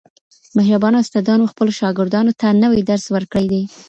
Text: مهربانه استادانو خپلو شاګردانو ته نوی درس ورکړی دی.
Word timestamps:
مهربانه 0.57 0.97
استادانو 1.03 1.49
خپلو 1.51 1.71
شاګردانو 1.79 2.37
ته 2.39 2.47
نوی 2.63 2.81
درس 2.89 3.05
ورکړی 3.15 3.45
دی. 3.51 3.61